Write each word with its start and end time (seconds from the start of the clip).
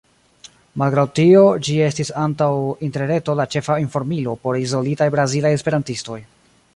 Malgraŭ 0.81 1.03
tio 1.19 1.41
ĝi 1.67 1.75
estis 1.87 2.09
antaŭ 2.21 2.49
Interreto 2.89 3.37
la 3.41 3.47
ĉefa 3.57 3.77
informilo 3.85 4.33
por 4.47 4.57
izolitaj 4.63 5.09
brazilaj 5.17 5.53
esperantistoj. 5.59 6.19